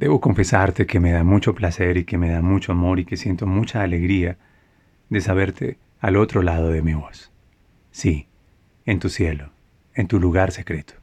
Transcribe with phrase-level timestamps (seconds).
[0.00, 3.18] Debo confesarte que me da mucho placer y que me da mucho amor y que
[3.18, 4.38] siento mucha alegría
[5.10, 7.30] de saberte al otro lado de mi voz.
[7.90, 8.26] Sí,
[8.86, 9.52] en tu cielo,
[9.94, 10.94] en tu lugar secreto,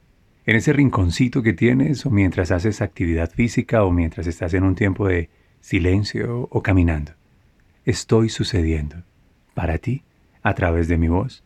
[0.46, 4.74] en ese rinconcito que tienes o mientras haces actividad física o mientras estás en un
[4.74, 5.30] tiempo de
[5.60, 7.12] silencio o caminando.
[7.84, 9.04] Estoy sucediendo
[9.54, 10.02] para ti
[10.42, 11.44] a través de mi voz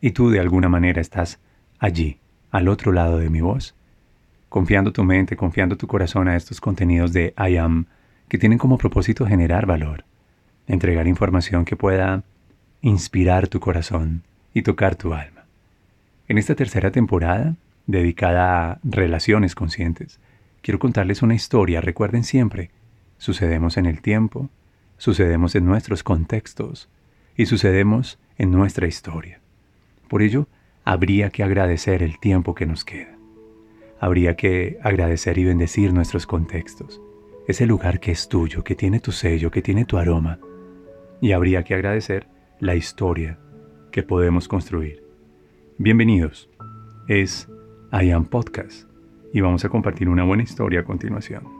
[0.00, 1.40] y tú de alguna manera estás
[1.78, 3.76] allí, al otro lado de mi voz,
[4.48, 7.86] confiando tu mente, confiando tu corazón a estos contenidos de I Am
[8.28, 10.04] que tienen como propósito generar valor,
[10.66, 12.24] entregar información que pueda
[12.80, 15.44] inspirar tu corazón y tocar tu alma.
[16.28, 17.54] En esta tercera temporada,
[17.86, 20.18] dedicada a relaciones conscientes,
[20.62, 21.80] quiero contarles una historia.
[21.80, 22.70] Recuerden siempre,
[23.18, 24.50] sucedemos en el tiempo,
[24.98, 26.88] sucedemos en nuestros contextos
[27.36, 29.40] y sucedemos en nuestra historia.
[30.08, 30.48] Por ello,
[30.84, 33.15] habría que agradecer el tiempo que nos queda
[34.00, 37.00] habría que agradecer y bendecir nuestros contextos,
[37.48, 40.38] ese lugar que es tuyo, que tiene tu sello, que tiene tu aroma,
[41.20, 42.28] y habría que agradecer
[42.60, 43.38] la historia
[43.90, 45.02] que podemos construir.
[45.78, 46.50] Bienvenidos,
[47.08, 47.48] es
[47.92, 48.88] I Am Podcast
[49.32, 51.55] y vamos a compartir una buena historia a continuación.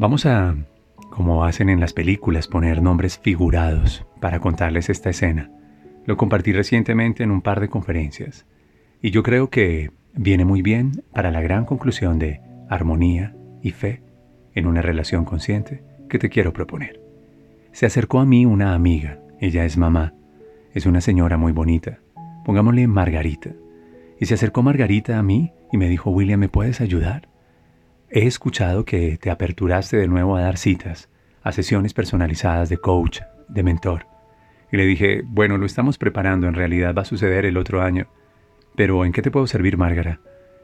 [0.00, 0.56] Vamos a,
[1.10, 5.50] como hacen en las películas, poner nombres figurados para contarles esta escena.
[6.06, 8.46] Lo compartí recientemente en un par de conferencias
[9.02, 12.40] y yo creo que viene muy bien para la gran conclusión de
[12.70, 14.02] armonía y fe
[14.54, 16.98] en una relación consciente que te quiero proponer.
[17.72, 20.14] Se acercó a mí una amiga, ella es mamá,
[20.72, 21.98] es una señora muy bonita,
[22.46, 23.50] pongámosle Margarita.
[24.18, 27.28] Y se acercó Margarita a mí y me dijo, William, ¿me puedes ayudar?
[28.12, 31.08] He escuchado que te aperturaste de nuevo a dar citas,
[31.44, 34.08] a sesiones personalizadas de coach, de mentor.
[34.72, 38.08] Y le dije, bueno, lo estamos preparando, en realidad va a suceder el otro año.
[38.74, 40.18] Pero ¿en qué te puedo servir, Márgara?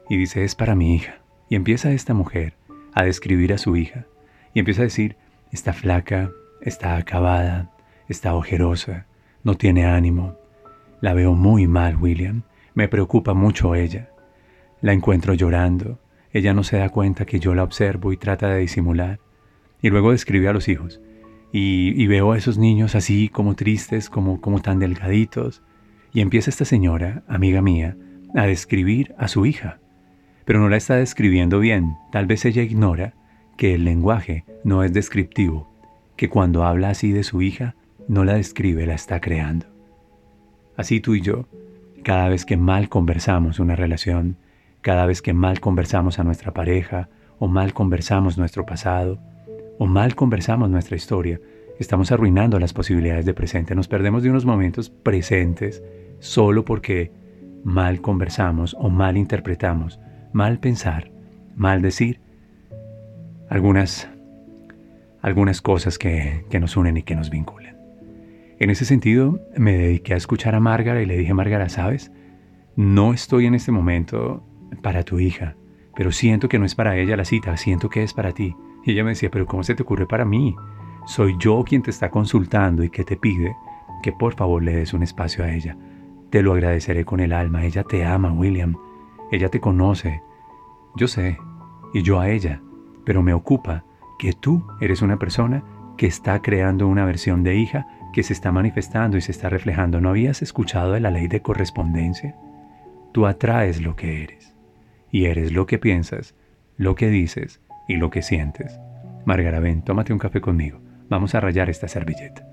[0.09, 1.19] Y dice, es para mi hija.
[1.47, 2.55] Y empieza esta mujer
[2.93, 4.07] a describir a su hija.
[4.53, 5.15] Y empieza a decir,
[5.53, 7.71] está flaca, está acabada,
[8.09, 9.05] está ojerosa,
[9.45, 10.37] no tiene ánimo.
[10.99, 12.43] La veo muy mal, William.
[12.73, 14.09] Me preocupa mucho ella.
[14.81, 15.97] La encuentro llorando,
[16.37, 19.19] ella no se da cuenta que yo la observo y trata de disimular.
[19.81, 21.01] Y luego describe a los hijos.
[21.51, 25.63] Y, veo a esos niños así como tristes, como, como tan delgaditos.
[26.13, 27.97] Y empieza esta señora, amiga mía,
[28.35, 29.79] a describir a su hija.
[30.45, 31.95] Pero no la está describiendo bien.
[32.11, 33.13] Tal vez ella ignora
[33.57, 35.69] que el lenguaje no es descriptivo,
[36.15, 37.75] que cuando habla así de su hija,
[38.07, 39.65] no la describe, la está creando.
[40.75, 41.47] Así tú y yo,
[42.03, 44.37] cada vez que mal conversamos una relación,
[44.87, 47.09] cada vez que mal conversamos a nuestra pareja,
[47.39, 49.19] o mal conversamos nuestro pasado,
[49.77, 51.41] o mal conversamos nuestra historia,
[51.77, 53.75] estamos arruinando las posibilidades de presente.
[53.75, 55.83] Nos perdemos de unos momentos presentes
[56.19, 57.11] solo porque
[57.65, 59.99] mal conversamos o mal interpretamos,
[60.31, 61.11] mal pensar,
[61.57, 62.21] mal decir
[63.49, 64.07] algunas,
[65.21, 67.75] algunas cosas que, que nos unen y que nos vinculan.
[68.57, 72.09] En ese sentido, me dediqué a escuchar a Márgara y le dije, Márgara, ¿sabes?
[72.77, 74.45] No estoy en este momento
[74.81, 75.55] para tu hija,
[75.97, 78.55] pero siento que no es para ella la cita, siento que es para ti.
[78.85, 80.55] Y ella me decía, pero ¿cómo se te ocurre para mí?
[81.07, 83.55] Soy yo quien te está consultando y que te pide
[84.03, 85.75] que por favor le des un espacio a ella.
[86.29, 87.65] Te lo agradeceré con el alma.
[87.65, 88.75] Ella te ama, William.
[89.31, 90.21] Ella te conoce.
[90.95, 91.39] Yo sé,
[91.93, 92.61] y yo a ella.
[93.03, 93.83] Pero me ocupa
[94.19, 95.63] que tú eres una persona
[95.97, 99.99] que está creando una versión de hija que se está manifestando y se está reflejando.
[99.99, 102.35] ¿No habías escuchado de la ley de correspondencia?
[103.13, 104.56] Tú atraes lo que eres
[105.17, 106.35] y eres lo que piensas,
[106.77, 108.79] lo que dices y lo que sientes.
[109.25, 110.79] Margarita, tómate un café conmigo.
[111.09, 112.47] Vamos a rayar esta servilleta.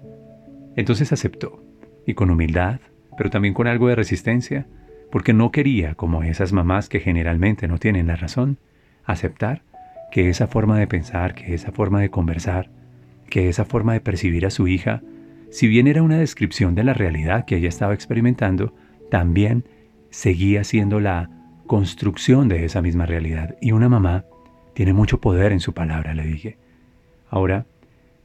[0.74, 1.62] Entonces aceptó,
[2.06, 2.80] y con humildad,
[3.18, 4.66] pero también con algo de resistencia,
[5.12, 8.56] porque no quería, como esas mamás que generalmente no tienen la razón,
[9.04, 9.60] aceptar
[10.10, 12.70] que esa forma de pensar, que esa forma de conversar,
[13.28, 15.02] que esa forma de percibir a su hija,
[15.50, 18.74] si bien era una descripción de la realidad que ella estaba experimentando,
[19.10, 19.66] también
[20.08, 21.28] seguía siendo la
[21.66, 23.56] construcción de esa misma realidad.
[23.60, 24.24] Y una mamá
[24.74, 26.58] tiene mucho poder en su palabra, le dije.
[27.30, 27.66] Ahora,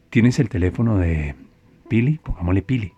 [0.09, 1.36] ¿tienes el teléfono de
[1.88, 2.19] Pili?
[2.24, 2.94] Pongámosle Pili.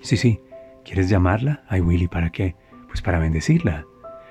[0.00, 0.40] Sí, sí.
[0.84, 1.64] ¿Quieres llamarla?
[1.68, 2.54] Ay, Willy, ¿para qué?
[2.86, 3.84] Pues para bendecirla.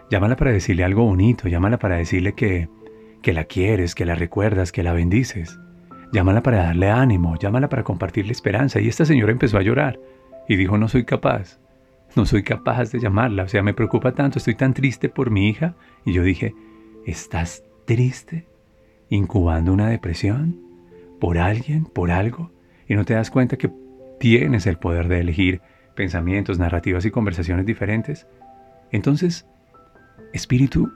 [0.09, 2.69] Llámala para decirle algo bonito, llámala para decirle que,
[3.21, 5.59] que la quieres, que la recuerdas, que la bendices.
[6.13, 8.79] Llámala para darle ánimo, llámala para compartirle esperanza.
[8.79, 9.99] Y esta señora empezó a llorar
[10.47, 11.59] y dijo, no soy capaz,
[12.17, 13.43] no soy capaz de llamarla.
[13.43, 15.75] O sea, me preocupa tanto, estoy tan triste por mi hija.
[16.03, 16.53] Y yo dije,
[17.05, 18.47] ¿estás triste?
[19.09, 20.59] ¿Incubando una depresión?
[21.19, 21.85] ¿Por alguien?
[21.85, 22.51] ¿Por algo?
[22.87, 23.71] Y no te das cuenta que
[24.19, 25.61] tienes el poder de elegir
[25.95, 28.27] pensamientos, narrativas y conversaciones diferentes.
[28.91, 29.45] Entonces,
[30.33, 30.91] Espíritu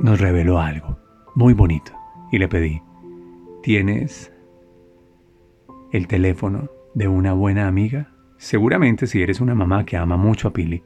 [0.00, 0.98] nos reveló algo
[1.34, 1.92] muy bonito
[2.30, 2.82] y le pedí,
[3.62, 4.32] ¿tienes
[5.92, 8.11] el teléfono de una buena amiga?
[8.42, 10.82] Seguramente si eres una mamá que ama mucho a Pili,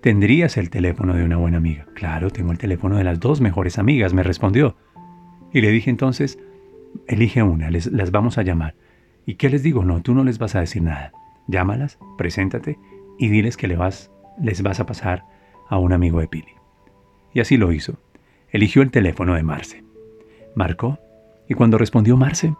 [0.00, 1.84] tendrías el teléfono de una buena amiga.
[1.92, 4.76] Claro, tengo el teléfono de las dos mejores amigas, me respondió.
[5.52, 6.38] Y le dije entonces,
[7.08, 8.76] elige una, les, las vamos a llamar.
[9.26, 9.84] ¿Y qué les digo?
[9.84, 11.10] No, tú no les vas a decir nada.
[11.48, 12.78] Llámalas, preséntate
[13.18, 15.24] y diles que le vas, les vas a pasar
[15.68, 16.54] a un amigo de Pili.
[17.34, 17.98] Y así lo hizo.
[18.50, 19.82] Eligió el teléfono de Marce.
[20.54, 21.00] Marcó
[21.48, 22.54] y cuando respondió Marce,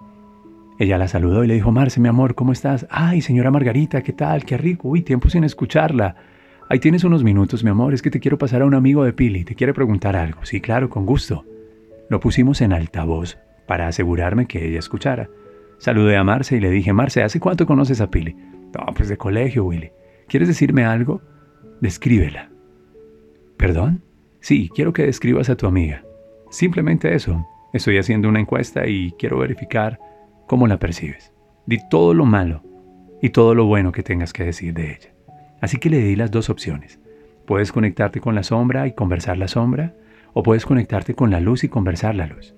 [0.81, 2.87] ella la saludó y le dijo, Marce, mi amor, ¿cómo estás?
[2.89, 4.47] Ay, señora Margarita, ¿qué tal?
[4.47, 4.89] Qué rico.
[4.89, 6.17] Uy, tiempo sin escucharla.
[6.71, 7.93] Ahí tienes unos minutos, mi amor.
[7.93, 9.45] Es que te quiero pasar a un amigo de Pili.
[9.45, 10.43] Te quiere preguntar algo.
[10.47, 11.45] Sí, claro, con gusto.
[12.09, 13.37] Lo pusimos en altavoz
[13.67, 15.29] para asegurarme que ella escuchara.
[15.77, 18.35] Saludé a Marce y le dije, Marce, ¿hace cuánto conoces a Pili?
[18.35, 19.91] No, pues de colegio, Willy.
[20.29, 21.21] ¿Quieres decirme algo?
[21.83, 22.49] Descríbela.
[23.59, 24.03] ¿Perdón?
[24.41, 26.05] Sí, quiero que describas a tu amiga.
[26.49, 27.47] Simplemente eso.
[27.75, 29.99] Estoy haciendo una encuesta y quiero verificar
[30.51, 31.33] cómo la percibes.
[31.65, 32.65] Di todo lo malo
[33.23, 35.15] y todo lo bueno que tengas que decir de ella.
[35.61, 36.99] Así que le di las dos opciones.
[37.47, 39.95] Puedes conectarte con la sombra y conversar la sombra,
[40.33, 42.57] o puedes conectarte con la luz y conversar la luz.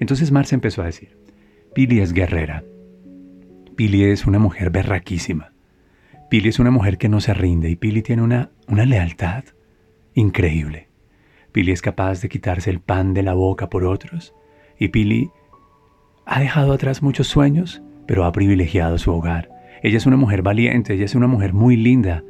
[0.00, 1.16] Entonces Marce empezó a decir,
[1.76, 2.64] Pili es guerrera.
[3.76, 5.52] Pili es una mujer berraquísima.
[6.28, 9.44] Pili es una mujer que no se rinde y Pili tiene una, una lealtad
[10.14, 10.88] increíble.
[11.52, 14.34] Pili es capaz de quitarse el pan de la boca por otros
[14.76, 15.30] y Pili
[16.32, 19.50] ha dejado atrás muchos sueños, pero ha privilegiado su hogar.
[19.82, 22.24] Ella es una mujer valiente, ella es una mujer muy linda.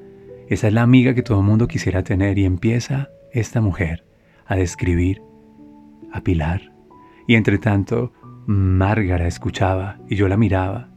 [0.48, 4.04] Esa es la amiga que todo el mundo quisiera tener y empieza esta mujer
[4.44, 5.22] a describir
[6.12, 6.72] a Pilar.
[7.28, 8.12] Y entre tanto,
[8.44, 10.88] Márgara escuchaba y yo la miraba.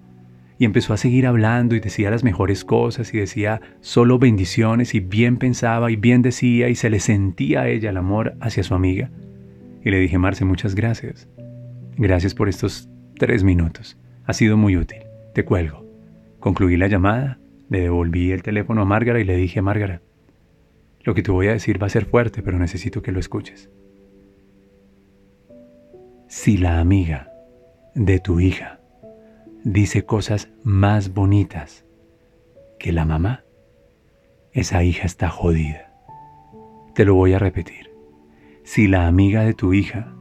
[0.58, 5.00] Y empezó a seguir hablando y decía las mejores cosas y decía solo bendiciones y
[5.00, 8.74] bien pensaba y bien decía y se le sentía a ella el amor hacia su
[8.74, 9.12] amiga.
[9.84, 11.30] Y le dije, Marce, muchas gracias.
[11.98, 13.98] Gracias por estos tres minutos.
[14.26, 15.04] Ha sido muy útil.
[15.34, 15.86] Te cuelgo.
[16.40, 17.40] Concluí la llamada,
[17.70, 20.02] le devolví el teléfono a Márgara y le dije, Márgara,
[21.04, 23.70] lo que te voy a decir va a ser fuerte, pero necesito que lo escuches.
[26.28, 27.32] Si la amiga
[27.94, 28.80] de tu hija
[29.64, 31.86] dice cosas más bonitas
[32.80, 33.44] que la mamá,
[34.52, 35.92] esa hija está jodida.
[36.94, 37.92] Te lo voy a repetir.
[38.64, 40.15] Si la amiga de tu hija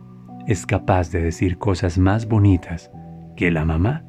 [0.47, 2.91] es capaz de decir cosas más bonitas
[3.37, 4.05] que la mamá,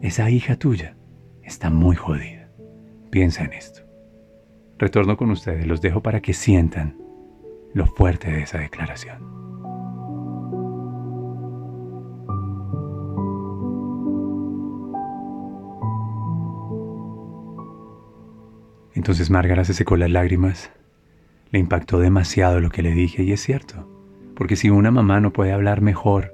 [0.00, 0.96] esa hija tuya
[1.42, 2.48] está muy jodida.
[3.10, 3.82] Piensa en esto.
[4.78, 6.96] Retorno con ustedes, los dejo para que sientan
[7.74, 9.38] lo fuerte de esa declaración.
[18.94, 20.70] Entonces Márgara se secó las lágrimas.
[21.50, 23.97] Le impactó demasiado lo que le dije y es cierto.
[24.38, 26.32] Porque si una mamá no puede hablar mejor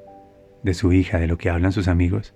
[0.62, 2.34] de su hija de lo que hablan sus amigos,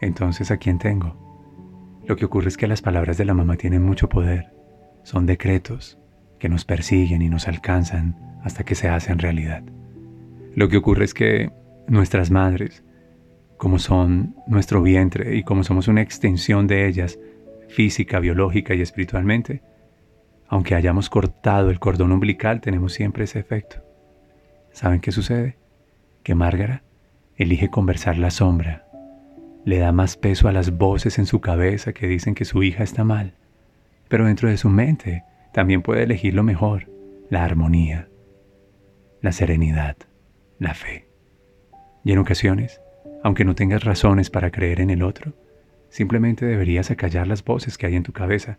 [0.00, 2.02] entonces ¿a quién tengo?
[2.04, 4.52] Lo que ocurre es que las palabras de la mamá tienen mucho poder.
[5.04, 6.00] Son decretos
[6.40, 9.62] que nos persiguen y nos alcanzan hasta que se hacen realidad.
[10.56, 11.52] Lo que ocurre es que
[11.86, 12.82] nuestras madres,
[13.56, 17.20] como son nuestro vientre y como somos una extensión de ellas,
[17.68, 19.62] física, biológica y espiritualmente,
[20.48, 23.83] aunque hayamos cortado el cordón umbilical, tenemos siempre ese efecto.
[24.74, 25.56] ¿Saben qué sucede?
[26.24, 26.82] Que Márgara
[27.36, 28.84] elige conversar la sombra,
[29.64, 32.82] le da más peso a las voces en su cabeza que dicen que su hija
[32.82, 33.34] está mal,
[34.08, 36.90] pero dentro de su mente también puede elegir lo mejor,
[37.30, 38.08] la armonía,
[39.22, 39.96] la serenidad,
[40.58, 41.06] la fe.
[42.02, 42.80] Y en ocasiones,
[43.22, 45.34] aunque no tengas razones para creer en el otro,
[45.88, 48.58] simplemente deberías acallar las voces que hay en tu cabeza,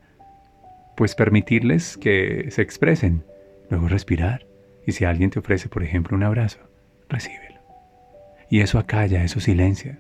[0.96, 3.26] pues permitirles que se expresen,
[3.70, 4.48] luego respirar
[4.86, 6.60] y si alguien te ofrece, por ejemplo, un abrazo,
[7.10, 7.62] recíbelo.
[8.50, 10.00] Y eso acalla, eso silencia.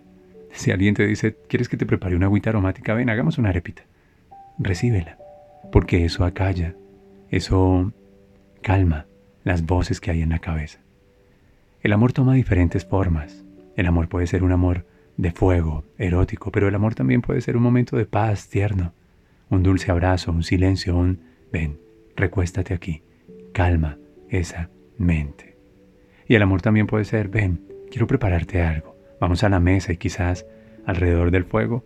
[0.51, 2.94] Si alguien te dice, ¿quieres que te prepare una agüita aromática?
[2.94, 3.84] Ven, hagamos una arepita.
[4.58, 5.18] Recíbela,
[5.72, 6.75] porque eso acalla,
[7.30, 7.92] eso
[8.62, 9.06] calma
[9.44, 10.80] las voces que hay en la cabeza.
[11.82, 13.44] El amor toma diferentes formas.
[13.75, 14.86] El amor puede ser un amor
[15.18, 18.94] de fuego, erótico, pero el amor también puede ser un momento de paz tierno,
[19.50, 21.20] un dulce abrazo, un silencio, un
[21.51, 21.77] ven,
[22.15, 23.01] recuéstate aquí,
[23.54, 23.98] calma
[24.30, 24.70] esa
[26.28, 29.98] Y el amor también puede ser ven, quiero prepararte algo, vamos a la mesa y
[29.98, 30.46] quizás
[30.86, 31.84] alrededor del fuego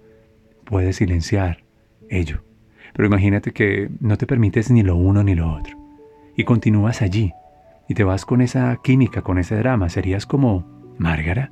[0.66, 1.64] puedes silenciar
[2.10, 2.42] ello.
[2.94, 5.78] Pero imagínate que no te permites ni lo uno ni lo otro
[6.36, 7.34] y continúas allí
[7.90, 9.90] y te vas con esa química, con ese drama.
[9.90, 10.66] Serías como
[10.98, 11.52] Márgara,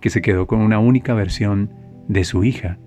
[0.00, 1.72] que se quedó con una única versión
[2.08, 2.78] de su hija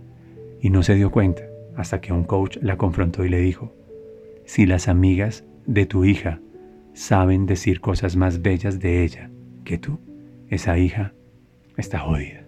[0.62, 1.44] y no se dio cuenta
[1.76, 3.76] hasta que un coach la confrontó y le dijo,
[4.46, 6.40] si las amigas de tu hija
[6.94, 9.30] saben decir cosas más bellas de ella
[9.64, 10.00] que tú,
[10.50, 11.14] esa hija
[11.78, 12.44] está jodida.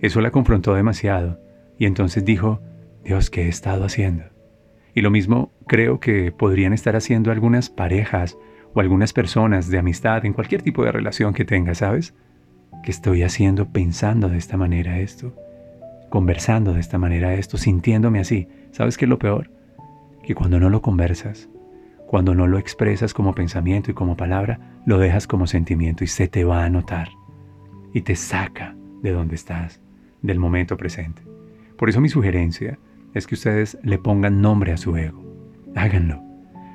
[0.00, 1.40] Eso la confrontó demasiado
[1.78, 2.60] y entonces dijo,
[3.04, 4.24] Dios, ¿qué he estado haciendo?
[4.94, 8.36] Y lo mismo creo que podrían estar haciendo algunas parejas
[8.74, 12.14] o algunas personas de amistad en cualquier tipo de relación que tengas, ¿sabes?
[12.82, 15.34] ¿Qué estoy haciendo pensando de esta manera esto?
[16.10, 18.48] Conversando de esta manera esto, sintiéndome así.
[18.72, 19.50] ¿Sabes qué es lo peor?
[20.22, 21.48] Que cuando no lo conversas,
[22.08, 26.26] cuando no lo expresas como pensamiento y como palabra, lo dejas como sentimiento y se
[26.26, 27.10] te va a notar.
[27.92, 29.82] Y te saca de donde estás,
[30.22, 31.20] del momento presente.
[31.76, 32.78] Por eso mi sugerencia
[33.12, 35.22] es que ustedes le pongan nombre a su ego.
[35.76, 36.22] Háganlo.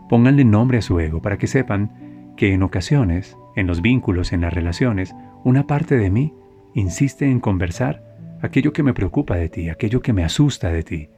[0.07, 4.41] Pónganle nombre a su ego para que sepan que en ocasiones, en los vínculos, en
[4.41, 6.31] las relaciones, una parte de mí
[6.75, 8.03] insiste en conversar
[8.43, 11.09] aquello que me preocupa de ti, aquello que me asusta de ti,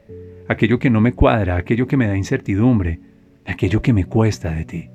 [0.47, 3.01] aquello que no me cuadra, aquello que me da incertidumbre,
[3.45, 4.89] aquello que me cuesta de ti.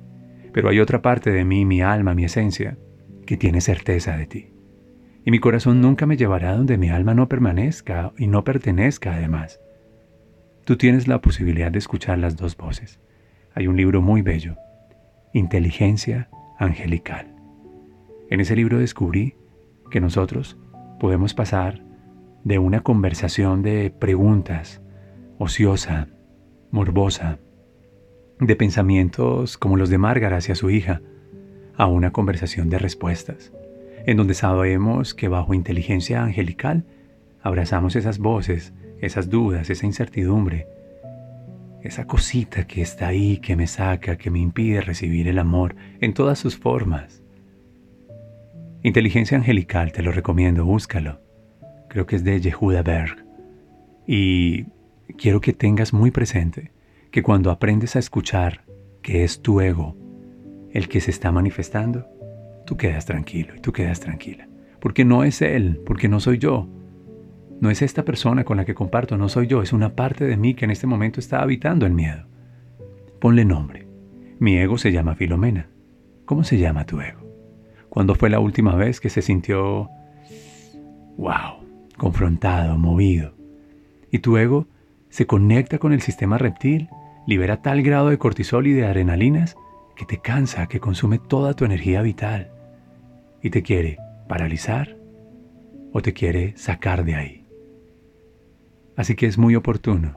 [0.53, 2.77] Pero hay otra parte de mí, mi alma, mi esencia,
[3.25, 4.53] que tiene certeza de ti.
[5.23, 9.59] Y mi corazón nunca me llevará donde mi alma no permanezca y no pertenezca además.
[10.65, 12.99] Tú tienes la posibilidad de escuchar las dos voces.
[13.53, 14.55] Hay un libro muy bello,
[15.33, 17.35] Inteligencia Angelical.
[18.29, 19.35] En ese libro descubrí
[19.89, 20.57] que nosotros
[20.99, 21.83] podemos pasar
[22.43, 24.81] de una conversación de preguntas
[25.37, 26.07] ociosa,
[26.71, 27.39] morbosa,
[28.41, 31.01] de pensamientos como los de Márgara hacia su hija,
[31.77, 33.53] a una conversación de respuestas,
[34.05, 36.83] en donde sabemos que bajo inteligencia angelical
[37.41, 40.67] abrazamos esas voces esas dudas, esa incertidumbre,
[41.81, 46.13] esa cosita que está ahí, que me saca, que me impide recibir el amor en
[46.13, 47.23] todas sus formas.
[48.83, 51.19] Inteligencia Angelical, te lo recomiendo, búscalo.
[51.89, 53.25] Creo que es de Yehuda Berg.
[54.07, 54.65] Y
[55.17, 56.71] quiero que tengas muy presente
[57.11, 58.63] que cuando aprendes a escuchar
[59.01, 59.97] que es tu ego
[60.71, 62.07] el que se está manifestando,
[62.65, 64.47] tú quedas tranquilo y tú quedas tranquila.
[64.79, 66.69] Porque no es él, porque no soy yo,
[67.59, 70.37] no es esta persona con la que comparto, no soy yo, es una parte de
[70.37, 72.25] mí que en este momento está habitando el miedo.
[73.19, 73.87] Ponle nombre.
[74.39, 75.67] Mi ego se llama Filomena.
[76.25, 77.19] ¿Cómo se llama tu ego?
[77.89, 79.89] ¿Cuándo fue la última vez que se sintió,
[81.17, 81.59] wow,
[81.97, 83.33] confrontado, movido?
[84.11, 84.65] Y tu ego
[85.09, 86.89] se conecta con el sistema reptil,
[87.27, 89.55] libera tal grado de cortisol y de adrenalinas
[89.95, 92.51] que te cansa, que consume toda tu energía vital
[93.41, 93.97] y te quiere
[94.27, 94.97] paralizar
[95.93, 97.45] o te quiere sacar de ahí.
[98.95, 100.15] Así que es muy oportuno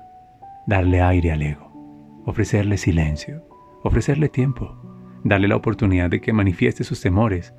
[0.67, 3.47] darle aire al ego, ofrecerle silencio,
[3.83, 4.77] ofrecerle tiempo,
[5.25, 7.55] darle la oportunidad de que manifieste sus temores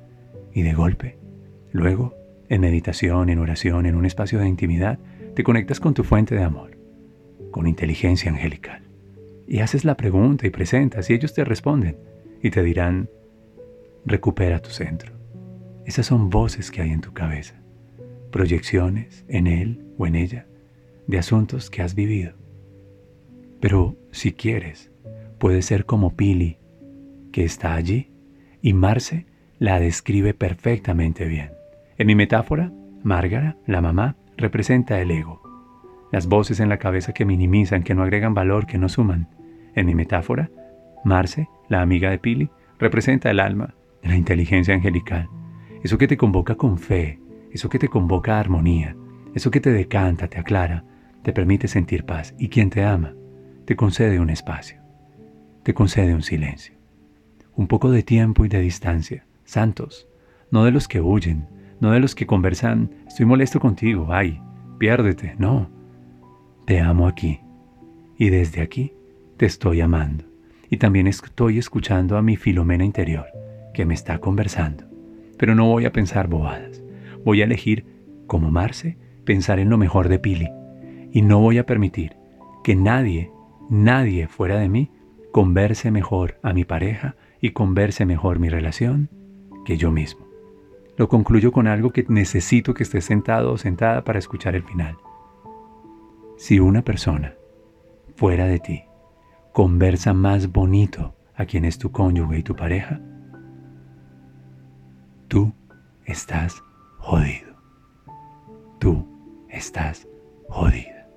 [0.52, 1.18] y de golpe,
[1.72, 2.14] luego,
[2.48, 4.98] en meditación, en oración, en un espacio de intimidad,
[5.34, 6.78] te conectas con tu fuente de amor,
[7.50, 8.85] con inteligencia angelical.
[9.46, 11.96] Y haces la pregunta y presentas y ellos te responden
[12.42, 13.08] y te dirán,
[14.04, 15.12] recupera tu centro.
[15.84, 17.54] Esas son voces que hay en tu cabeza,
[18.30, 20.46] proyecciones en él o en ella
[21.06, 22.34] de asuntos que has vivido.
[23.60, 24.90] Pero si quieres,
[25.38, 26.58] puede ser como Pili,
[27.32, 28.10] que está allí,
[28.62, 29.26] y Marce
[29.58, 31.52] la describe perfectamente bien.
[31.98, 32.72] En mi metáfora,
[33.02, 35.40] Márgara, la mamá, representa el ego,
[36.12, 39.28] las voces en la cabeza que minimizan, que no agregan valor, que no suman.
[39.76, 40.50] En mi metáfora,
[41.04, 45.28] Marce, la amiga de Pili, representa el alma, la inteligencia angelical,
[45.84, 47.20] eso que te convoca con fe,
[47.52, 48.96] eso que te convoca a armonía,
[49.34, 50.84] eso que te decanta, te aclara,
[51.22, 52.34] te permite sentir paz.
[52.38, 53.14] Y quien te ama
[53.66, 54.80] te concede un espacio,
[55.62, 56.74] te concede un silencio,
[57.54, 60.08] un poco de tiempo y de distancia, santos,
[60.50, 61.46] no de los que huyen,
[61.80, 64.40] no de los que conversan, estoy molesto contigo, ay,
[64.78, 65.68] piérdete, no,
[66.64, 67.40] te amo aquí
[68.18, 68.92] y desde aquí
[69.36, 70.24] te estoy amando
[70.70, 73.26] y también estoy escuchando a mi Filomena interior
[73.74, 74.84] que me está conversando,
[75.36, 76.82] pero no voy a pensar bobadas,
[77.24, 77.84] voy a elegir,
[78.26, 80.48] como Marce, pensar en lo mejor de Pili
[81.12, 82.16] y no voy a permitir
[82.64, 83.30] que nadie,
[83.68, 84.90] nadie fuera de mí,
[85.32, 89.10] converse mejor a mi pareja y converse mejor mi relación
[89.66, 90.26] que yo mismo.
[90.96, 94.96] Lo concluyo con algo que necesito que estés sentado o sentada para escuchar el final.
[96.38, 97.34] Si una persona
[98.14, 98.84] fuera de ti
[99.56, 103.00] conversa más bonito a quien es tu cónyuge y tu pareja,
[105.28, 105.50] tú
[106.04, 106.62] estás
[106.98, 107.56] jodido.
[108.78, 109.08] Tú
[109.48, 110.06] estás
[110.50, 111.08] jodida.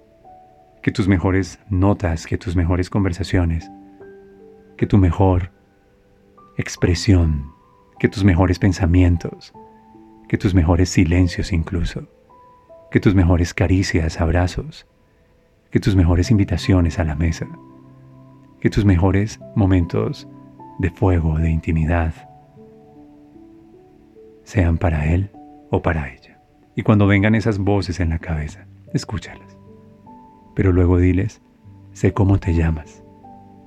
[0.81, 3.69] Que tus mejores notas, que tus mejores conversaciones,
[4.77, 5.51] que tu mejor
[6.55, 7.51] expresión,
[7.99, 9.51] que tus mejores pensamientos,
[10.29, 12.07] que tus mejores silencios incluso,
[12.89, 14.87] que tus mejores caricias, abrazos,
[15.71, 17.45] que tus mejores invitaciones a la mesa,
[18.59, 20.27] que tus mejores momentos
[20.79, 22.13] de fuego, de intimidad,
[24.43, 25.31] sean para él
[25.69, 26.41] o para ella.
[26.75, 29.57] Y cuando vengan esas voces en la cabeza, escúchalas.
[30.55, 31.41] Pero luego diles,
[31.93, 33.03] sé cómo te llamas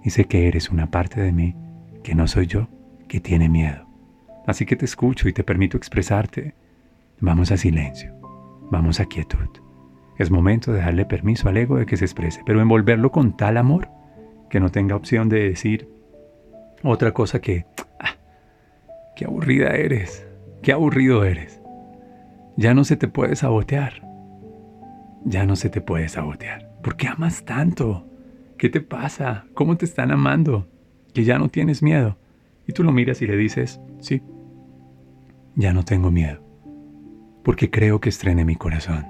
[0.03, 1.55] y sé que eres una parte de mí
[2.03, 2.69] que no soy yo,
[3.09, 3.87] que tiene miedo.
[4.47, 6.55] Así que te escucho y te permito expresarte.
[7.21, 8.13] Vamos a silencio,
[8.71, 9.49] vamos a quietud.
[10.19, 13.57] Es momento de darle permiso al ego de que se exprese, pero envolverlo con tal
[13.57, 13.89] amor
[14.53, 15.89] que no tenga opción de decir
[16.83, 17.65] otra cosa que,
[17.99, 18.17] ah,
[19.17, 20.27] qué aburrida eres,
[20.61, 21.63] qué aburrido eres.
[22.59, 24.07] Ya no se te puede sabotear.
[25.25, 26.71] Ya no se te puede sabotear.
[26.83, 28.07] ¿Por qué amas tanto?
[28.59, 29.47] ¿Qué te pasa?
[29.55, 30.69] ¿Cómo te están amando?
[31.15, 32.19] Que ya no tienes miedo.
[32.69, 34.21] Y tú lo miras y le dices, sí,
[35.57, 36.43] ya no tengo miedo.
[37.43, 39.07] Porque creo que estrene mi corazón.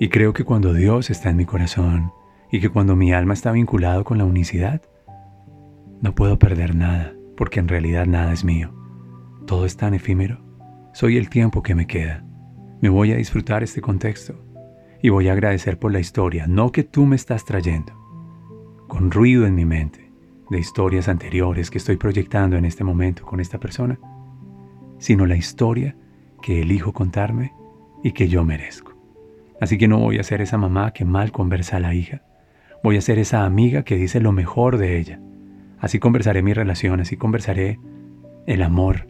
[0.00, 2.10] Y creo que cuando Dios está en mi corazón
[2.50, 4.82] y que cuando mi alma está vinculado con la unicidad,
[6.00, 8.72] no puedo perder nada, porque en realidad nada es mío.
[9.46, 10.46] Todo es tan efímero
[10.96, 12.24] soy el tiempo que me queda.
[12.80, 14.34] Me voy a disfrutar este contexto
[15.02, 17.92] y voy a agradecer por la historia, no que tú me estás trayendo,
[18.88, 20.10] con ruido en mi mente
[20.48, 23.98] de historias anteriores que estoy proyectando en este momento con esta persona,
[24.96, 25.94] sino la historia
[26.40, 27.52] que elijo contarme
[28.02, 28.94] y que yo merezco.
[29.60, 32.22] Así que no voy a ser esa mamá que mal conversa a la hija,
[32.82, 35.20] voy a ser esa amiga que dice lo mejor de ella.
[35.78, 37.78] Así conversaré mi relación, así conversaré
[38.46, 39.06] el amor,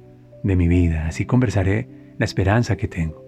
[0.47, 1.07] de mi vida.
[1.07, 3.25] Así conversaré la esperanza que tengo.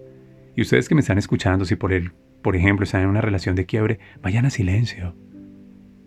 [0.55, 3.55] Y ustedes que me están escuchando, si por, el, por ejemplo están en una relación
[3.55, 5.15] de quiebre, vayan a silencio.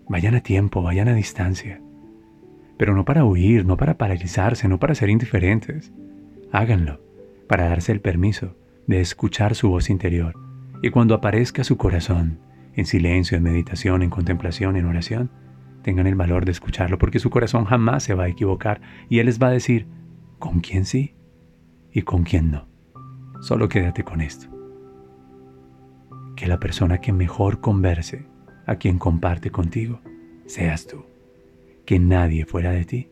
[0.08, 1.80] Vayan a tiempo, vayan a distancia.
[2.76, 5.92] Pero no para huir, no para paralizarse, no para ser indiferentes.
[6.50, 7.00] Háganlo
[7.46, 10.34] para darse el permiso de escuchar su voz interior.
[10.82, 12.40] Y cuando aparezca su corazón,
[12.74, 15.30] en silencio, en meditación, en contemplación, en oración,
[15.82, 19.26] tengan el valor de escucharlo, porque su corazón jamás se va a equivocar y Él
[19.26, 19.86] les va a decir,
[20.38, 21.14] con quién sí
[21.92, 22.66] y con quién no.
[23.40, 24.48] Solo quédate con esto.
[26.36, 28.26] Que la persona que mejor converse,
[28.66, 30.00] a quien comparte contigo,
[30.46, 31.04] seas tú.
[31.84, 33.08] Que nadie fuera de ti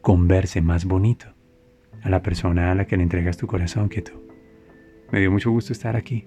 [0.00, 1.26] converse más bonito
[2.02, 4.12] a la persona a la que le entregas tu corazón que tú.
[5.10, 6.26] Me dio mucho gusto estar aquí.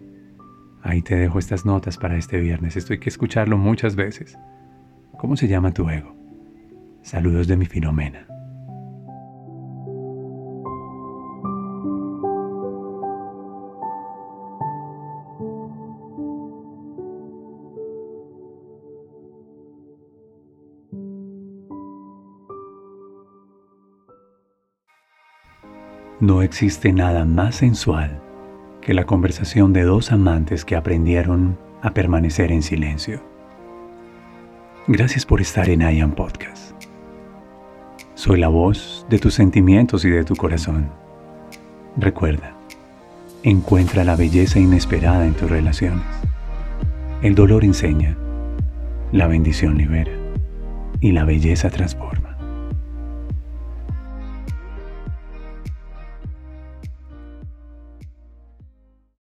[0.81, 2.77] Ahí te dejo estas notas para este viernes.
[2.77, 4.37] Esto hay que escucharlo muchas veces.
[5.17, 6.15] ¿Cómo se llama tu ego?
[7.01, 8.25] Saludos de mi Filomena.
[26.21, 28.28] No existe nada más sensual
[28.89, 33.21] que la conversación de dos amantes que aprendieron a permanecer en silencio.
[34.87, 36.73] Gracias por estar en I Podcast.
[38.15, 40.89] Soy la voz de tus sentimientos y de tu corazón.
[41.97, 42.55] Recuerda,
[43.43, 46.01] encuentra la belleza inesperada en tus relaciones.
[47.21, 48.17] El dolor enseña,
[49.11, 50.13] la bendición libera
[50.99, 52.18] y la belleza transporta.